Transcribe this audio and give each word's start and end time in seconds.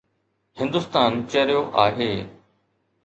هندستان 0.59 1.11
چريو 1.31 1.61
آهي 1.85 2.13